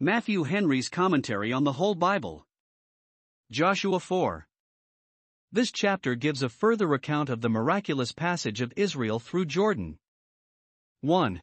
[0.00, 2.46] Matthew Henry's Commentary on the Whole Bible.
[3.50, 4.46] Joshua 4.
[5.50, 9.98] This chapter gives a further account of the miraculous passage of Israel through Jordan.
[11.00, 11.42] 1.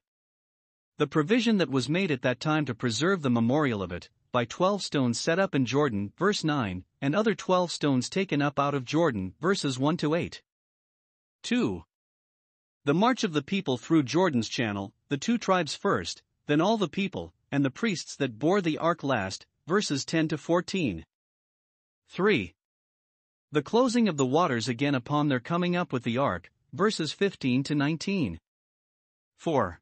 [0.96, 4.46] The provision that was made at that time to preserve the memorial of it, by
[4.46, 8.74] twelve stones set up in Jordan, verse 9, and other twelve stones taken up out
[8.74, 10.42] of Jordan, verses 1 to 8.
[11.44, 11.84] 2.
[12.86, 16.88] The march of the people through Jordan's channel, the two tribes first, then all the
[16.88, 21.04] people, and the priests that bore the ark last, verses 10 to 14.
[22.10, 22.54] 3.
[23.52, 27.64] The closing of the waters again upon their coming up with the ark, verses 15
[27.64, 28.40] to 19.
[29.38, 29.80] 4.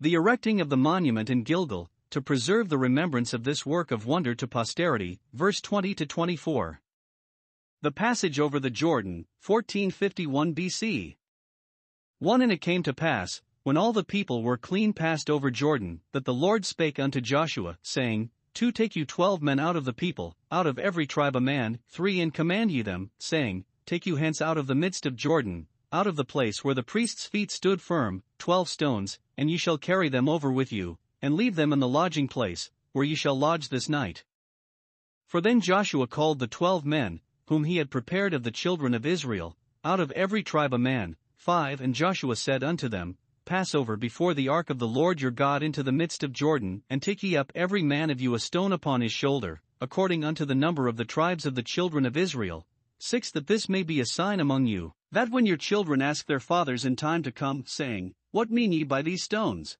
[0.00, 4.06] The erecting of the monument in Gilgal, to preserve the remembrance of this work of
[4.06, 6.80] wonder to posterity, verse 20 to 24.
[7.82, 11.16] The passage over the Jordan, 1451 BC.
[12.18, 16.02] 1 And it came to pass, when all the people were clean passed over Jordan,
[16.12, 19.94] that the Lord spake unto Joshua, saying, Two take you twelve men out of the
[19.94, 24.16] people, out of every tribe a man, three and command ye them, saying, Take you
[24.16, 27.50] hence out of the midst of Jordan, out of the place where the priest's feet
[27.50, 31.72] stood firm, twelve stones, and ye shall carry them over with you, and leave them
[31.72, 34.24] in the lodging place, where ye shall lodge this night.
[35.26, 39.06] For then Joshua called the twelve men, whom he had prepared of the children of
[39.06, 43.96] Israel, out of every tribe a man, five, and Joshua said unto them, pass over
[43.96, 47.22] before the ark of the Lord your God into the midst of Jordan, and take
[47.22, 50.88] ye up every man of you a stone upon his shoulder, according unto the number
[50.88, 52.66] of the tribes of the children of Israel.
[52.98, 53.32] 6.
[53.32, 56.84] That this may be a sign among you, that when your children ask their fathers
[56.84, 59.76] in time to come, saying, What mean ye by these stones?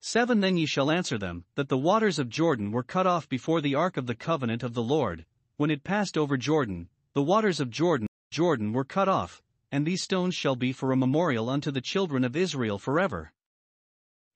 [0.00, 0.40] 7.
[0.40, 3.74] Then ye shall answer them, that the waters of Jordan were cut off before the
[3.74, 5.24] ark of the covenant of the Lord,
[5.56, 10.02] when it passed over Jordan, the waters of Jordan, Jordan were cut off, and these
[10.02, 13.32] stones shall be for a memorial unto the children of Israel forever.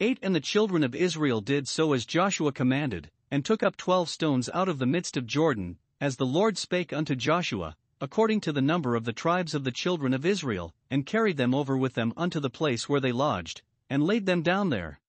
[0.01, 4.09] 8 And the children of Israel did so as Joshua commanded, and took up twelve
[4.09, 8.53] stones out of the midst of Jordan, as the Lord spake unto Joshua, according to
[8.53, 11.95] the number of the tribes of the children of Israel, and carried them over with
[11.95, 15.01] them unto the place where they lodged, and laid them down there.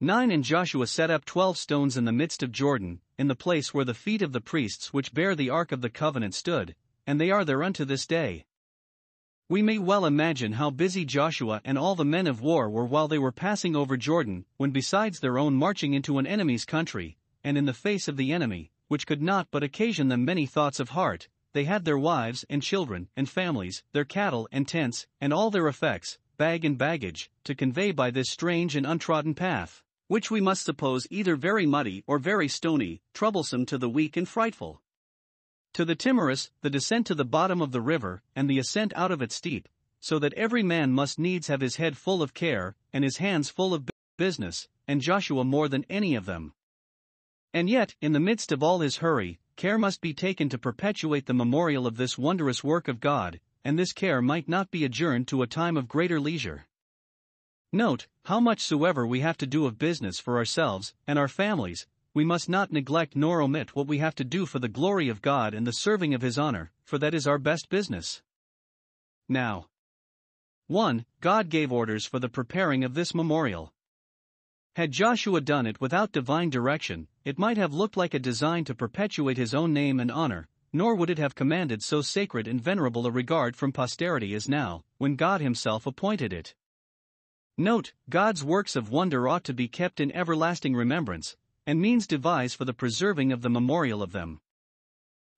[0.00, 3.74] 9 And Joshua set up twelve stones in the midst of Jordan, in the place
[3.74, 7.20] where the feet of the priests which bear the ark of the covenant stood, and
[7.20, 8.44] they are there unto this day.
[9.50, 13.08] We may well imagine how busy Joshua and all the men of war were while
[13.08, 17.56] they were passing over Jordan, when besides their own marching into an enemy's country, and
[17.56, 20.90] in the face of the enemy, which could not but occasion them many thoughts of
[20.90, 25.50] heart, they had their wives and children and families, their cattle and tents, and all
[25.50, 30.42] their effects, bag and baggage, to convey by this strange and untrodden path, which we
[30.42, 34.82] must suppose either very muddy or very stony, troublesome to the weak and frightful.
[35.74, 39.10] To the timorous, the descent to the bottom of the river, and the ascent out
[39.10, 39.68] of it steep,
[40.00, 43.50] so that every man must needs have his head full of care, and his hands
[43.50, 46.52] full of business, and Joshua more than any of them.
[47.52, 51.26] And yet, in the midst of all his hurry, care must be taken to perpetuate
[51.26, 55.28] the memorial of this wondrous work of God, and this care might not be adjourned
[55.28, 56.66] to a time of greater leisure.
[57.72, 61.86] Note, how much soever we have to do of business for ourselves and our families,
[62.14, 65.22] we must not neglect nor omit what we have to do for the glory of
[65.22, 68.22] God and the serving of His honor, for that is our best business.
[69.28, 69.66] Now,
[70.68, 71.06] 1.
[71.20, 73.72] God gave orders for the preparing of this memorial.
[74.76, 78.74] Had Joshua done it without divine direction, it might have looked like a design to
[78.74, 83.06] perpetuate his own name and honor, nor would it have commanded so sacred and venerable
[83.06, 86.54] a regard from posterity as now, when God Himself appointed it.
[87.56, 91.36] Note, God's works of wonder ought to be kept in everlasting remembrance,
[91.68, 94.40] and means devised for the preserving of the memorial of them.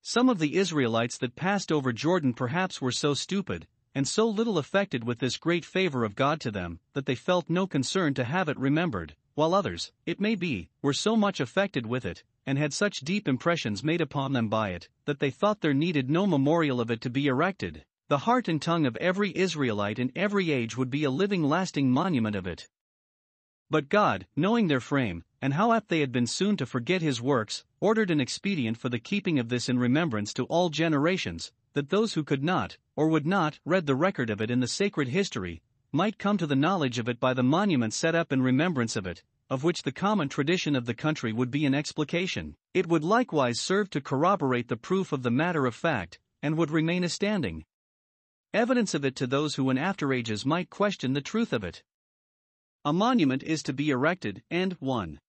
[0.01, 4.57] Some of the Israelites that passed over Jordan perhaps were so stupid, and so little
[4.57, 8.23] affected with this great favor of God to them, that they felt no concern to
[8.23, 12.59] have it remembered, while others, it may be, were so much affected with it, and
[12.59, 16.29] had such deep impressions made upon them by it, that they thought there needed no
[16.29, 17.85] memorial of it to be erected.
[18.07, 21.91] The heart and tongue of every Israelite in every age would be a living lasting
[21.91, 22.69] monument of it.
[23.71, 27.23] But God, knowing their frame, and how apt they had been soon to forget his
[27.23, 31.89] works, ordered an expedient for the keeping of this in remembrance to all generations, that
[31.89, 35.09] those who could not, or would not, read the record of it in the sacred
[35.09, 35.63] history,
[35.93, 39.07] might come to the knowledge of it by the monument set up in remembrance of
[39.07, 42.57] it, of which the common tradition of the country would be an explication.
[42.75, 46.71] It would likewise serve to corroborate the proof of the matter of fact, and would
[46.71, 47.65] remain a standing
[48.53, 51.85] evidence of it to those who in after ages might question the truth of it.
[52.83, 55.21] A monument is to be erected, and 1.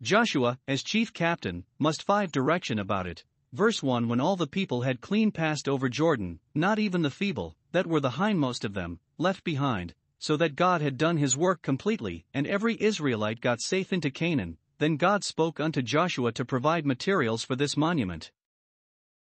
[0.00, 3.22] Joshua, as chief captain, must five direction about it.
[3.52, 7.54] Verse 1 When all the people had clean passed over Jordan, not even the feeble,
[7.72, 11.60] that were the hindmost of them, left behind, so that God had done his work
[11.60, 16.86] completely, and every Israelite got safe into Canaan, then God spoke unto Joshua to provide
[16.86, 18.32] materials for this monument.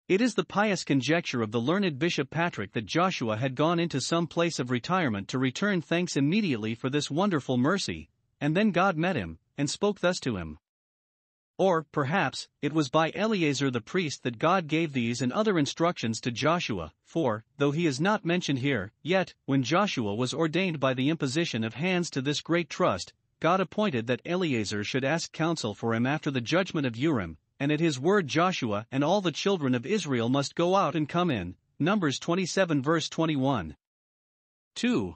[0.08, 4.00] It is the pious conjecture of the learned Bishop Patrick that Joshua had gone into
[4.00, 8.10] some place of retirement to return thanks immediately for this wonderful mercy,
[8.40, 10.60] and then God met him, and spoke thus to him.
[11.58, 16.22] Or, perhaps, it was by Eleazar the priest that God gave these and other instructions
[16.22, 20.94] to Joshua, for, though he is not mentioned here, yet, when Joshua was ordained by
[20.94, 23.12] the imposition of hands to this great trust,
[23.42, 27.72] God appointed that Eleazar should ask counsel for him after the judgment of Urim, and
[27.72, 31.32] at his word Joshua and all the children of Israel must go out and come
[31.32, 31.56] in.
[31.80, 33.76] Numbers 27 verse 21.
[34.76, 35.16] 2.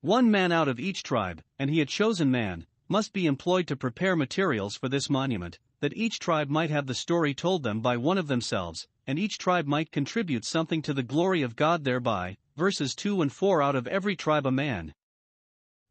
[0.00, 3.76] One man out of each tribe, and he a chosen man, must be employed to
[3.76, 7.96] prepare materials for this monument, that each tribe might have the story told them by
[7.96, 12.36] one of themselves, and each tribe might contribute something to the glory of God thereby.
[12.56, 14.94] Verses 2 and 4 Out of every tribe a man.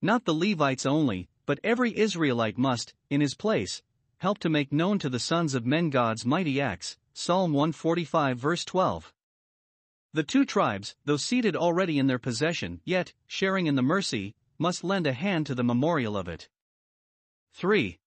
[0.01, 3.81] Not the Levites only, but every Israelite must, in his place,
[4.21, 6.95] help to make known to the sons of men God's mighty acts.
[7.11, 9.11] Psalm 145 verse 12.
[10.13, 14.83] The two tribes, though seated already in their possession, yet, sharing in the mercy, must
[14.83, 16.49] lend a hand to the memorial of it.
[17.55, 17.97] 3.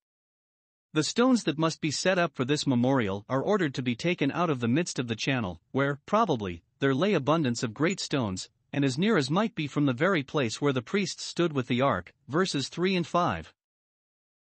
[0.92, 4.30] The stones that must be set up for this memorial are ordered to be taken
[4.30, 8.48] out of the midst of the channel, where, probably, there lay abundance of great stones,
[8.72, 11.66] and as near as might be from the very place where the priests stood with
[11.66, 13.52] the ark, verses 3 and 5.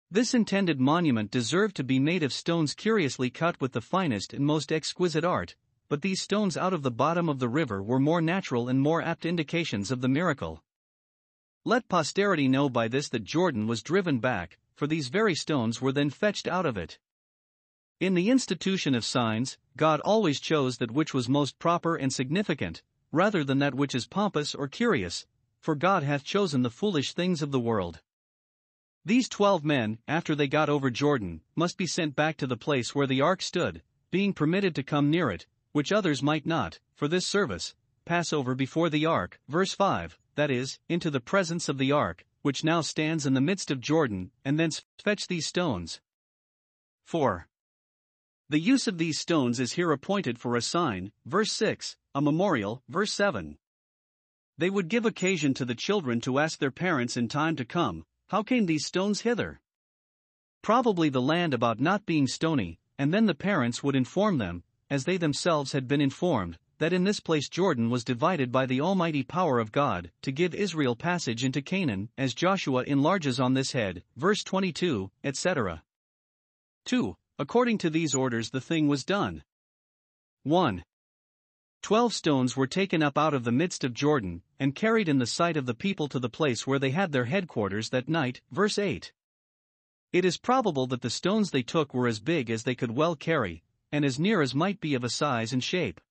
[0.10, 4.46] This intended monument deserved to be made of stones curiously cut with the finest and
[4.46, 5.56] most exquisite art,
[5.90, 9.02] but these stones out of the bottom of the river were more natural and more
[9.02, 10.64] apt indications of the miracle.
[11.66, 15.92] Let posterity know by this that Jordan was driven back, for these very stones were
[15.92, 17.00] then fetched out of it.
[18.00, 22.82] In the institution of signs, God always chose that which was most proper and significant,
[23.12, 25.26] rather than that which is pompous or curious,
[25.60, 28.02] for God hath chosen the foolish things of the world.
[29.08, 32.94] These twelve men, after they got over Jordan, must be sent back to the place
[32.94, 33.82] where the ark stood,
[34.12, 37.74] being permitted to come near it, which others might not, for this service,
[38.04, 42.26] pass over before the ark, verse 5, that is, into the presence of the ark,
[42.42, 46.02] which now stands in the midst of Jordan, and thence fetch these stones.
[47.06, 47.48] 4.
[48.50, 52.84] The use of these stones is here appointed for a sign, verse 6, a memorial,
[52.90, 53.58] verse 7.
[54.58, 58.04] They would give occasion to the children to ask their parents in time to come,
[58.28, 59.60] how came these stones hither?
[60.62, 65.06] Probably the land about not being stony, and then the parents would inform them, as
[65.06, 69.24] they themselves had been informed, that in this place Jordan was divided by the almighty
[69.24, 74.04] power of God, to give Israel passage into Canaan, as Joshua enlarges on this head,
[74.16, 75.84] verse 22, etc.
[76.86, 77.16] 2.
[77.40, 79.44] According to these orders, the thing was done.
[80.44, 80.84] 1.
[81.82, 85.26] Twelve stones were taken up out of the midst of Jordan, and carried in the
[85.26, 88.42] sight of the people to the place where they had their headquarters that night.
[88.52, 89.14] Verse 8.
[90.12, 93.16] It is probable that the stones they took were as big as they could well
[93.16, 96.02] carry, and as near as might be of a size and shape.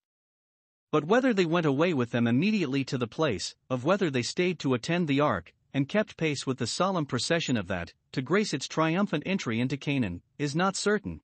[0.90, 4.58] But whether they went away with them immediately to the place, of whether they stayed
[4.60, 8.54] to attend the ark, and kept pace with the solemn procession of that, to grace
[8.54, 11.20] its triumphant entry into Canaan, is not certain.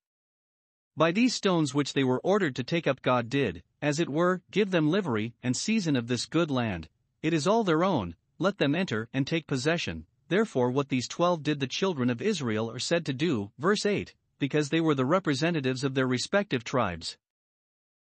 [0.94, 4.42] By these stones which they were ordered to take up, God did, as it were,
[4.50, 6.88] give them livery and seisin of this good land.
[7.22, 10.04] It is all their own, let them enter and take possession.
[10.28, 14.14] Therefore, what these twelve did the children of Israel are said to do, verse 8,
[14.38, 17.16] because they were the representatives of their respective tribes.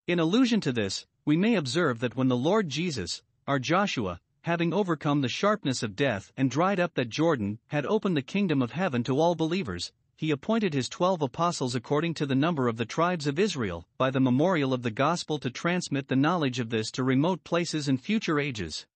[0.05, 4.73] In allusion to this, we may observe that when the Lord Jesus, our Joshua, having
[4.73, 8.71] overcome the sharpness of death and dried up that Jordan, had opened the kingdom of
[8.71, 12.85] heaven to all believers, he appointed his twelve apostles according to the number of the
[12.85, 16.89] tribes of Israel, by the memorial of the gospel to transmit the knowledge of this
[16.89, 18.87] to remote places and future ages.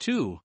[0.00, 0.38] 2.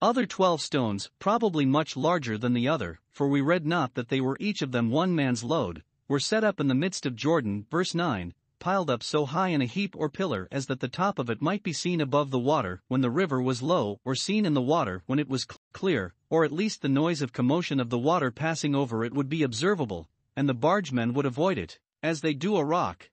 [0.00, 4.22] Other twelve stones, probably much larger than the other, for we read not that they
[4.22, 7.66] were each of them one man's load, were set up in the midst of Jordan,
[7.70, 11.18] verse 9, piled up so high in a heap or pillar as that the top
[11.18, 14.44] of it might be seen above the water when the river was low, or seen
[14.44, 17.80] in the water when it was cl- clear, or at least the noise of commotion
[17.80, 21.78] of the water passing over it would be observable, and the bargemen would avoid it,
[22.02, 23.10] as they do a rock.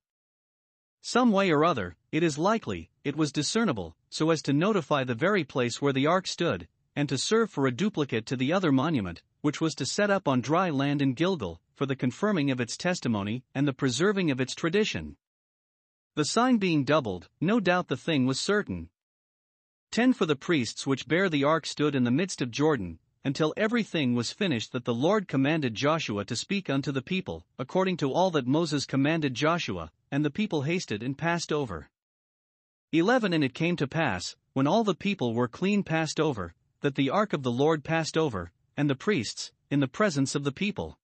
[1.01, 5.13] Some way or other, it is likely, it was discernible, so as to notify the
[5.13, 8.71] very place where the ark stood, and to serve for a duplicate to the other
[8.71, 12.61] monument, which was to set up on dry land in Gilgal, for the confirming of
[12.61, 15.17] its testimony and the preserving of its tradition.
[16.15, 18.89] The sign being doubled, no doubt the thing was certain.
[19.91, 23.53] 10 For the priests which bear the ark stood in the midst of Jordan, until
[23.57, 28.13] everything was finished that the Lord commanded Joshua to speak unto the people, according to
[28.13, 31.89] all that Moses commanded Joshua, and the people hasted and passed over.
[32.93, 36.95] 11 And it came to pass, when all the people were clean passed over, that
[36.95, 40.53] the ark of the Lord passed over, and the priests, in the presence of the
[40.53, 40.97] people.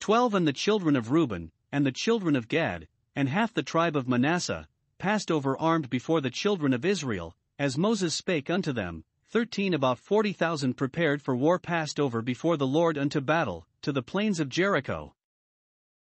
[0.00, 3.96] Twelve and the children of Reuben, and the children of Gad, and half the tribe
[3.96, 4.68] of Manasseh,
[4.98, 9.02] passed over armed before the children of Israel, as Moses spake unto them.
[9.28, 13.90] Thirteen about forty thousand prepared for war passed over before the Lord unto battle, to
[13.90, 15.14] the plains of Jericho.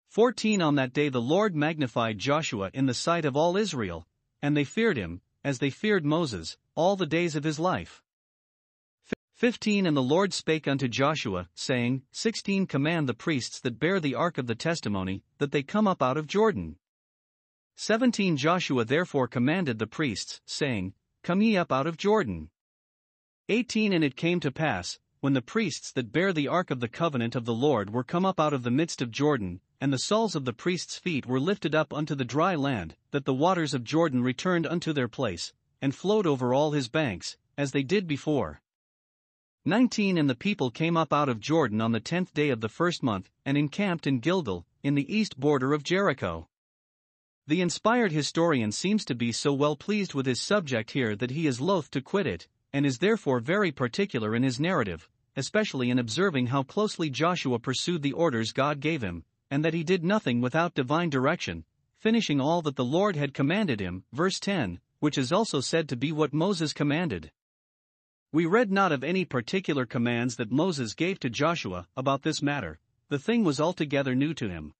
[0.08, 4.06] 14 On that day the Lord magnified Joshua in the sight of all Israel,
[4.40, 8.02] and they feared him, as they feared Moses, all the days of his life.
[9.34, 14.14] 15 And the Lord spake unto Joshua, saying, 16 Command the priests that bear the
[14.14, 16.76] ark of the testimony, that they come up out of Jordan.
[17.80, 22.50] 17 Joshua therefore commanded the priests, saying, Come ye up out of Jordan.
[23.48, 26.88] 18 And it came to pass, when the priests that bear the ark of the
[26.88, 29.98] covenant of the Lord were come up out of the midst of Jordan, and the
[29.98, 33.72] soles of the priests' feet were lifted up unto the dry land, that the waters
[33.74, 38.08] of Jordan returned unto their place, and flowed over all his banks, as they did
[38.08, 38.60] before.
[39.64, 42.68] 19 And the people came up out of Jordan on the tenth day of the
[42.68, 46.48] first month, and encamped in Gilgal, in the east border of Jericho.
[47.48, 51.46] The inspired historian seems to be so well pleased with his subject here that he
[51.46, 55.98] is loath to quit it, and is therefore very particular in his narrative, especially in
[55.98, 60.42] observing how closely Joshua pursued the orders God gave him, and that he did nothing
[60.42, 61.64] without divine direction,
[61.96, 64.04] finishing all that the Lord had commanded him.
[64.12, 67.32] Verse 10, which is also said to be what Moses commanded.
[68.30, 72.78] We read not of any particular commands that Moses gave to Joshua about this matter,
[73.08, 74.74] the thing was altogether new to him.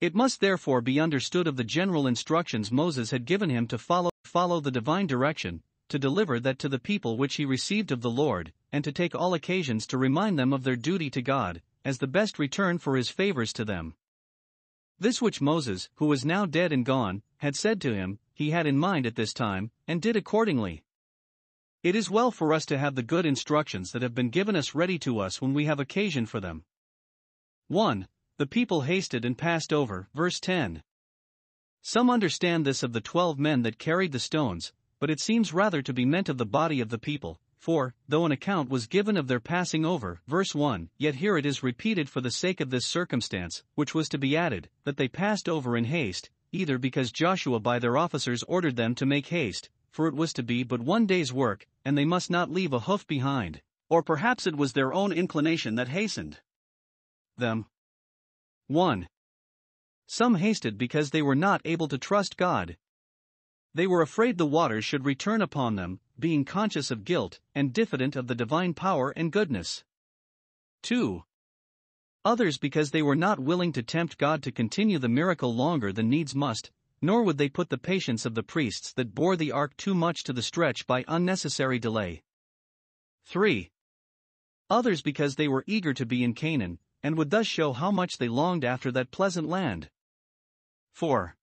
[0.00, 4.10] It must therefore be understood of the general instructions Moses had given him to follow,
[4.24, 8.10] follow the divine direction, to deliver that to the people which he received of the
[8.10, 11.98] Lord, and to take all occasions to remind them of their duty to God, as
[11.98, 13.94] the best return for his favors to them.
[14.98, 18.66] This which Moses, who was now dead and gone, had said to him, he had
[18.66, 20.82] in mind at this time, and did accordingly.
[21.82, 24.74] It is well for us to have the good instructions that have been given us
[24.74, 26.64] ready to us when we have occasion for them.
[27.68, 28.08] 1.
[28.40, 30.82] The people hasted and passed over, verse 10.
[31.82, 35.82] Some understand this of the twelve men that carried the stones, but it seems rather
[35.82, 39.18] to be meant of the body of the people, for, though an account was given
[39.18, 42.70] of their passing over, verse 1, yet here it is repeated for the sake of
[42.70, 47.12] this circumstance, which was to be added, that they passed over in haste, either because
[47.12, 50.80] Joshua by their officers ordered them to make haste, for it was to be but
[50.80, 54.72] one day's work, and they must not leave a hoof behind, or perhaps it was
[54.72, 56.40] their own inclination that hastened
[57.36, 57.66] them.
[58.70, 59.08] 1.
[60.06, 62.76] Some hasted because they were not able to trust God.
[63.74, 68.14] They were afraid the waters should return upon them, being conscious of guilt, and diffident
[68.14, 69.82] of the divine power and goodness.
[70.82, 71.24] 2.
[72.24, 76.08] Others because they were not willing to tempt God to continue the miracle longer than
[76.08, 76.70] needs must,
[77.02, 80.22] nor would they put the patience of the priests that bore the ark too much
[80.22, 82.22] to the stretch by unnecessary delay.
[83.24, 83.68] 3.
[84.70, 88.18] Others because they were eager to be in Canaan, and would thus show how much
[88.18, 89.88] they longed after that pleasant land.
[90.92, 91.36] 4.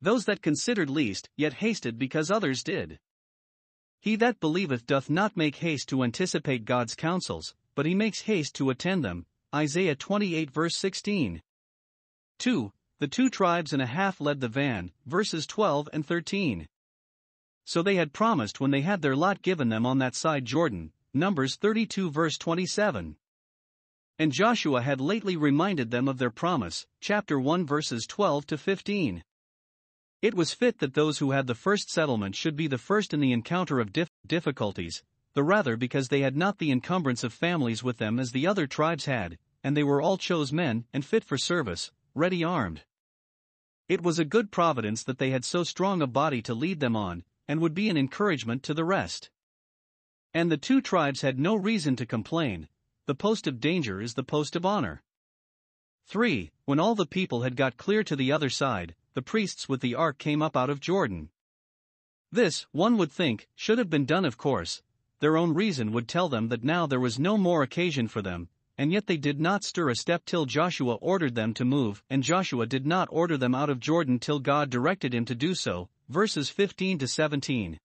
[0.00, 2.98] Those that considered least, yet hasted because others did.
[4.00, 8.54] He that believeth doth not make haste to anticipate God's counsels, but he makes haste
[8.56, 9.26] to attend them.
[9.54, 11.42] Isaiah 28 verse 16.
[12.38, 12.72] 2.
[13.00, 16.68] The two tribes and a half led the van, verses 12 and 13.
[17.64, 20.92] So they had promised when they had their lot given them on that side Jordan,
[21.16, 23.16] Numbers 32 verse 27.
[24.18, 29.24] And Joshua had lately reminded them of their promise, chapter 1 verses 12 to 15.
[30.22, 33.20] It was fit that those who had the first settlement should be the first in
[33.20, 35.02] the encounter of dif- difficulties,
[35.34, 38.68] the rather because they had not the encumbrance of families with them as the other
[38.68, 42.84] tribes had, and they were all chose men and fit for service, ready armed.
[43.88, 46.94] It was a good providence that they had so strong a body to lead them
[46.94, 49.30] on, and would be an encouragement to the rest.
[50.32, 52.68] And the two tribes had no reason to complain,
[53.06, 55.02] the post of danger is the post of honor.
[56.06, 56.50] 3.
[56.64, 59.94] When all the people had got clear to the other side, the priests with the
[59.94, 61.28] ark came up out of Jordan.
[62.32, 64.82] This, one would think, should have been done of course,
[65.20, 68.48] their own reason would tell them that now there was no more occasion for them,
[68.76, 72.22] and yet they did not stir a step till Joshua ordered them to move, and
[72.22, 75.88] Joshua did not order them out of Jordan till God directed him to do so.
[76.08, 77.78] Verses 15 to 17.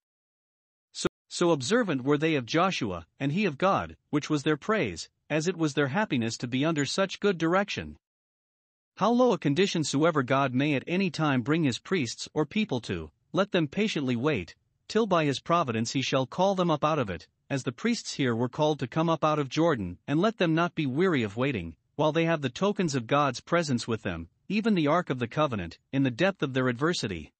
[1.39, 5.47] So, observant were they of Joshua, and he of God, which was their praise, as
[5.47, 7.95] it was their happiness to be under such good direction.
[8.97, 12.81] How low a condition soever God may at any time bring his priests or people
[12.81, 14.55] to, let them patiently wait,
[14.89, 18.15] till by his providence he shall call them up out of it, as the priests
[18.15, 21.23] here were called to come up out of Jordan, and let them not be weary
[21.23, 25.09] of waiting, while they have the tokens of God's presence with them, even the ark
[25.09, 27.31] of the covenant, in the depth of their adversity.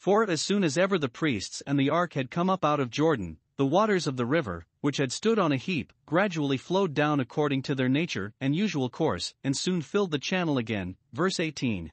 [0.00, 2.88] For as soon as ever the priests and the ark had come up out of
[2.88, 7.20] Jordan, the waters of the river, which had stood on a heap, gradually flowed down
[7.20, 10.96] according to their nature and usual course, and soon filled the channel again.
[11.12, 11.92] Verse 18.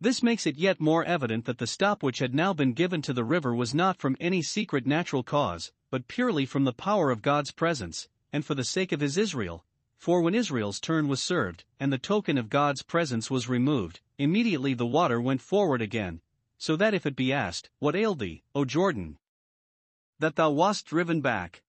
[0.00, 3.12] This makes it yet more evident that the stop which had now been given to
[3.12, 7.22] the river was not from any secret natural cause, but purely from the power of
[7.22, 9.64] God's presence, and for the sake of his Israel.
[9.98, 14.74] For when Israel's turn was served, and the token of God's presence was removed, immediately
[14.74, 16.20] the water went forward again.
[16.60, 19.16] So that if it be asked, What ailed thee, O Jordan?
[20.18, 21.62] That thou wast driven back.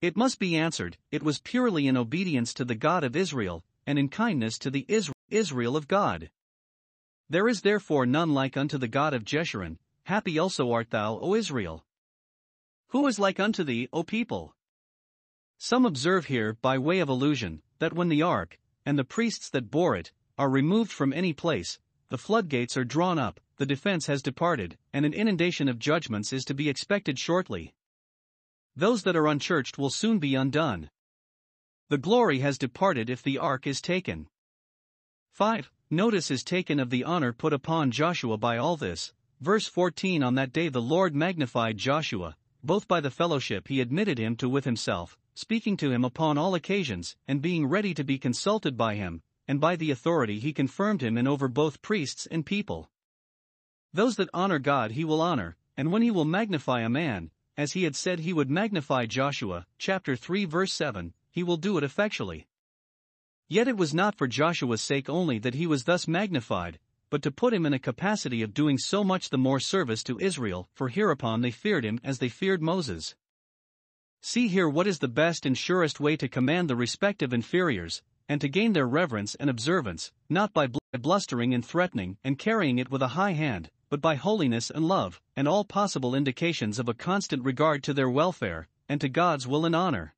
[0.00, 3.98] It must be answered, it was purely in obedience to the God of Israel, and
[3.98, 4.86] in kindness to the
[5.28, 6.30] Israel of God.
[7.28, 11.34] There is therefore none like unto the God of Jeshurun, happy also art thou, O
[11.34, 11.84] Israel.
[12.88, 14.56] Who is like unto thee, O people?
[15.58, 19.70] Some observe here, by way of allusion, that when the ark, and the priests that
[19.70, 21.78] bore it, are removed from any place,
[22.10, 26.44] the floodgates are drawn up, the defense has departed, and an inundation of judgments is
[26.44, 27.72] to be expected shortly.
[28.74, 30.90] Those that are unchurched will soon be undone.
[31.88, 34.28] The glory has departed if the ark is taken.
[35.32, 35.70] 5.
[35.88, 39.12] Notice is taken of the honor put upon Joshua by all this.
[39.40, 44.18] Verse 14 On that day the Lord magnified Joshua, both by the fellowship he admitted
[44.18, 48.18] him to with himself, speaking to him upon all occasions, and being ready to be
[48.18, 52.46] consulted by him, and by the authority he confirmed him in over both priests and
[52.46, 52.88] people.
[53.92, 57.72] Those that honor God he will honor, and when he will magnify a man, as
[57.72, 61.82] he had said he would magnify Joshua, chapter 3 verse 7, he will do it
[61.82, 62.46] effectually.
[63.48, 66.78] Yet it was not for Joshua's sake only that he was thus magnified,
[67.10, 70.20] but to put him in a capacity of doing so much the more service to
[70.20, 73.16] Israel, for hereupon they feared him as they feared Moses.
[74.20, 78.40] See here what is the best and surest way to command the respective inferiors, and
[78.40, 83.02] to gain their reverence and observance, not by blustering and threatening and carrying it with
[83.02, 87.42] a high hand, but by holiness and love, and all possible indications of a constant
[87.42, 90.14] regard to their welfare, and to God's will and honor.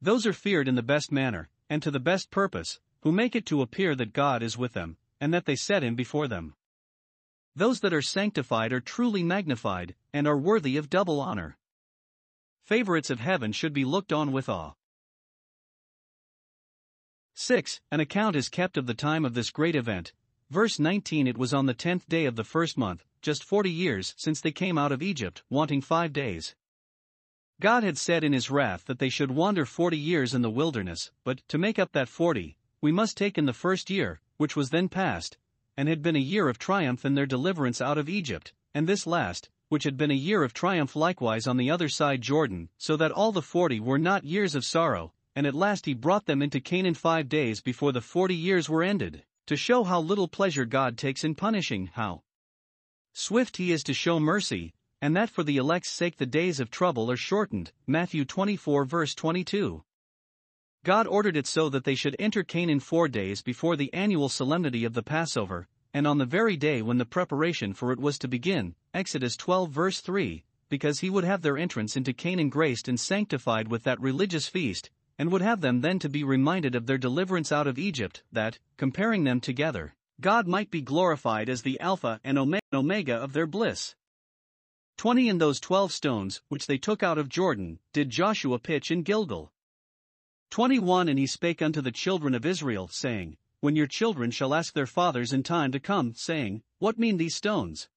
[0.00, 3.44] Those are feared in the best manner, and to the best purpose, who make it
[3.44, 6.54] to appear that God is with them, and that they set him before them.
[7.54, 11.58] Those that are sanctified are truly magnified, and are worthy of double honor.
[12.64, 14.72] Favorites of heaven should be looked on with awe.
[17.34, 17.80] 6.
[17.90, 20.12] An account is kept of the time of this great event.
[20.50, 24.12] Verse 19 It was on the tenth day of the first month, just forty years
[24.18, 26.54] since they came out of Egypt, wanting five days.
[27.58, 31.10] God had said in his wrath that they should wander forty years in the wilderness,
[31.24, 34.68] but, to make up that forty, we must take in the first year, which was
[34.68, 35.38] then past,
[35.74, 39.06] and had been a year of triumph in their deliverance out of Egypt, and this
[39.06, 42.94] last, which had been a year of triumph likewise on the other side Jordan, so
[42.96, 46.42] that all the forty were not years of sorrow, and at last he brought them
[46.42, 50.64] into Canaan five days before the forty years were ended, to show how little pleasure
[50.64, 52.22] God takes in punishing, how
[53.12, 56.70] swift he is to show mercy, and that for the elect's sake the days of
[56.70, 57.72] trouble are shortened.
[57.86, 59.82] Matthew 24 verse 22.
[60.84, 64.84] God ordered it so that they should enter Canaan four days before the annual solemnity
[64.84, 68.28] of the Passover, and on the very day when the preparation for it was to
[68.28, 72.98] begin, Exodus 12 verse 3, because he would have their entrance into Canaan graced and
[72.98, 76.98] sanctified with that religious feast, and would have them then to be reminded of their
[76.98, 82.20] deliverance out of Egypt, that, comparing them together, God might be glorified as the Alpha
[82.22, 82.38] and
[82.72, 83.94] Omega of their bliss.
[84.96, 89.02] Twenty in those twelve stones, which they took out of Jordan, did Joshua pitch in
[89.02, 89.52] Gilgal.
[90.50, 94.54] Twenty one And he spake unto the children of Israel, saying, When your children shall
[94.54, 97.88] ask their fathers in time to come, saying, What mean these stones?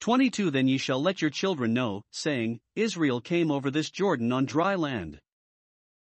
[0.00, 4.32] Twenty two Then ye shall let your children know, saying, Israel came over this Jordan
[4.32, 5.20] on dry land.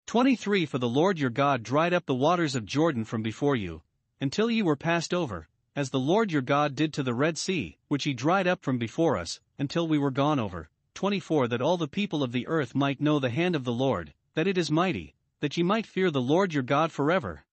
[0.08, 3.82] 23 For the Lord your God dried up the waters of Jordan from before you,
[4.22, 7.78] until ye were passed over, as the Lord your God did to the Red Sea,
[7.89, 10.70] which he dried up from before us, until we were gone over.
[10.93, 14.13] 24 That all the people of the earth might know the hand of the Lord,
[14.34, 17.43] that it is mighty, that ye might fear the Lord your God forever.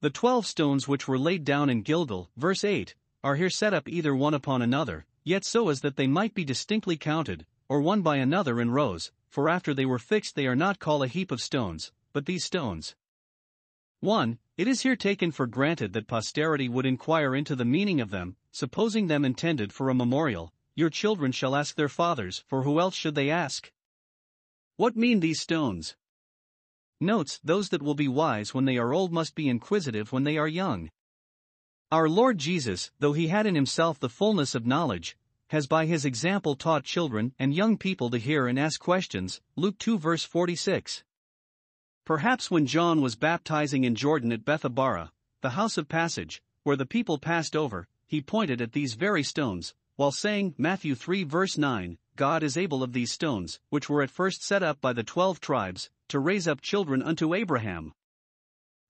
[0.00, 2.94] The twelve stones which were laid down in Gilgal, verse 8,
[3.24, 6.44] are here set up either one upon another, yet so as that they might be
[6.44, 10.56] distinctly counted, or one by another in rows, for after they were fixed they are
[10.56, 12.96] not called a heap of stones, but these stones.
[14.00, 14.38] 1.
[14.56, 18.36] It is here taken for granted that posterity would inquire into the meaning of them,
[18.52, 20.52] supposing them intended for a memorial.
[20.74, 23.72] Your children shall ask their fathers, for who else should they ask?
[24.76, 25.96] What mean these stones?
[27.00, 30.38] Notes Those that will be wise when they are old must be inquisitive when they
[30.38, 30.90] are young.
[31.90, 35.16] Our Lord Jesus, though he had in himself the fullness of knowledge,
[35.48, 39.40] has by his example taught children and young people to hear and ask questions.
[39.56, 41.04] Luke 2 verse 46.
[42.04, 45.10] Perhaps when John was baptizing in Jordan at Bethabara,
[45.42, 49.74] the house of passage, where the people passed over, he pointed at these very stones,
[49.96, 54.10] while saying, Matthew 3 verse 9, God is able of these stones, which were at
[54.10, 57.92] first set up by the twelve tribes, to raise up children unto Abraham.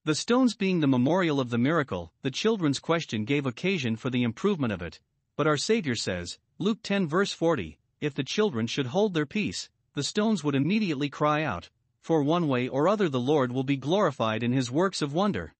[0.05, 4.23] The stones being the memorial of the miracle, the children's question gave occasion for the
[4.23, 4.99] improvement of it.
[5.35, 9.69] But our Savior says, Luke 10 verse 40, if the children should hold their peace,
[9.93, 11.69] the stones would immediately cry out,
[12.01, 15.53] for one way or other the Lord will be glorified in his works of wonder.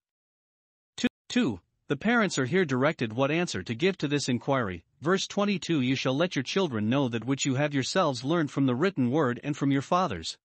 [0.98, 1.08] 2.
[1.30, 1.60] 2.
[1.88, 4.84] The parents are here directed what answer to give to this inquiry.
[5.00, 8.66] Verse 22 You shall let your children know that which you have yourselves learned from
[8.66, 10.36] the written word and from your fathers.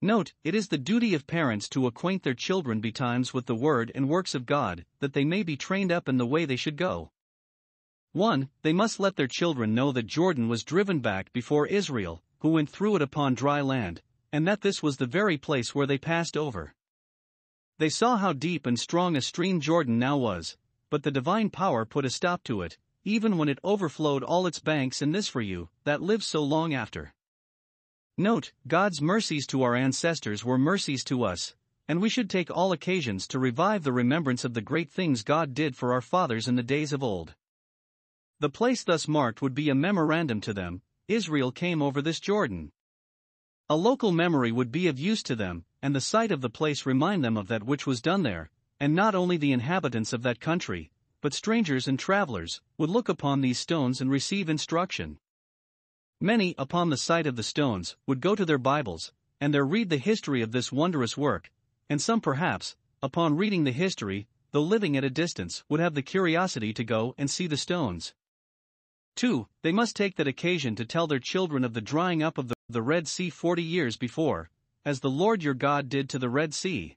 [0.00, 3.92] Note, it is the duty of parents to acquaint their children betimes with the word
[3.94, 6.78] and works of God, that they may be trained up in the way they should
[6.78, 7.10] go.
[8.12, 8.48] 1.
[8.62, 12.68] They must let their children know that Jordan was driven back before Israel, who went
[12.68, 16.36] through it upon dry land, and that this was the very place where they passed
[16.36, 16.74] over.
[17.78, 20.56] They saw how deep and strong a stream Jordan now was,
[20.90, 24.58] but the divine power put a stop to it, even when it overflowed all its
[24.58, 27.14] banks, and this for you, that live so long after.
[28.18, 31.54] Note, God's mercies to our ancestors were mercies to us,
[31.86, 35.54] and we should take all occasions to revive the remembrance of the great things God
[35.54, 37.34] did for our fathers in the days of old.
[38.40, 42.72] The place thus marked would be a memorandum to them Israel came over this Jordan.
[43.68, 46.86] A local memory would be of use to them, and the sight of the place
[46.86, 48.50] remind them of that which was done there,
[48.80, 53.42] and not only the inhabitants of that country, but strangers and travelers, would look upon
[53.42, 55.18] these stones and receive instruction.
[56.18, 59.90] Many, upon the sight of the stones, would go to their Bibles, and there read
[59.90, 61.52] the history of this wondrous work,
[61.90, 66.00] and some perhaps, upon reading the history, though living at a distance, would have the
[66.00, 68.14] curiosity to go and see the stones.
[69.16, 69.46] 2.
[69.62, 72.54] They must take that occasion to tell their children of the drying up of the,
[72.68, 74.50] the Red Sea forty years before,
[74.84, 76.96] as the Lord your God did to the Red Sea.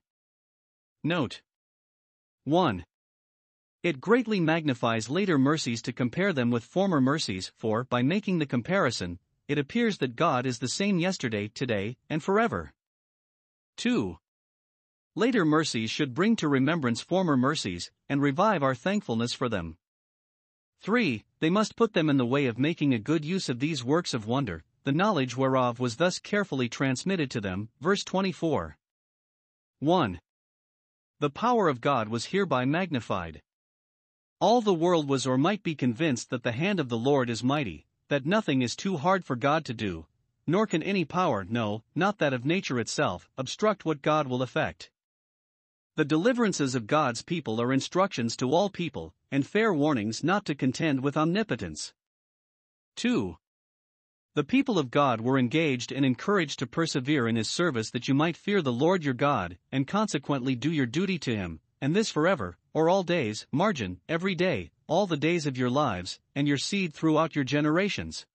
[1.04, 1.42] Note
[2.46, 2.86] 1.
[3.84, 8.46] It greatly magnifies later mercies to compare them with former mercies, for, by making the
[8.46, 12.74] comparison, it appears that God is the same yesterday, today, and forever.
[13.78, 14.18] 2.
[15.16, 19.78] Later mercies should bring to remembrance former mercies, and revive our thankfulness for them.
[20.84, 21.24] 3.
[21.40, 24.14] They must put them in the way of making a good use of these works
[24.14, 27.70] of wonder, the knowledge whereof was thus carefully transmitted to them.
[27.80, 28.78] Verse 24.
[29.80, 30.20] 1.
[31.20, 33.42] The power of God was hereby magnified.
[34.42, 37.42] All the world was or might be convinced that the hand of the Lord is
[37.42, 40.06] mighty, that nothing is too hard for God to do,
[40.46, 44.90] nor can any power, no, not that of nature itself, obstruct what God will effect.
[45.96, 50.56] The deliverances of God's people are instructions to all people, and fair warnings not to
[50.56, 51.94] contend with omnipotence.
[52.96, 53.38] 2.
[54.34, 58.16] The people of God were engaged and encouraged to persevere in His service that you
[58.16, 62.10] might fear the Lord your God, and consequently do your duty to Him, and this
[62.10, 66.58] forever, or all days, margin, every day, all the days of your lives, and your
[66.58, 68.26] seed throughout your generations.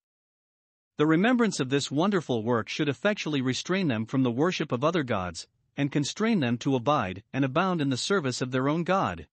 [0.97, 5.03] The remembrance of this wonderful work should effectually restrain them from the worship of other
[5.03, 9.27] gods, and constrain them to abide and abound in the service of their own God.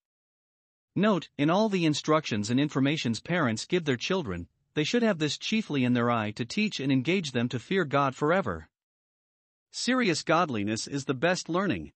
[0.95, 5.37] Note, in all the instructions and informations parents give their children, they should have this
[5.37, 8.69] chiefly in their eye to teach and engage them to fear God forever.
[9.71, 11.91] Serious godliness is the best learning.